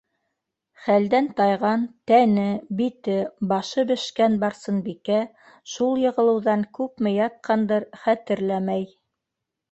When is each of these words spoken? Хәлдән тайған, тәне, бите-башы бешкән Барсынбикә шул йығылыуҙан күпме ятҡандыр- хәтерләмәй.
Хәлдән 0.83 1.25
тайған, 1.39 1.81
тәне, 2.11 2.45
бите-башы 2.79 3.83
бешкән 3.91 4.37
Барсынбикә 4.43 5.19
шул 5.73 6.01
йығылыуҙан 6.05 6.63
күпме 6.79 7.13
ятҡандыр- 7.17 7.85
хәтерләмәй. 8.07 8.89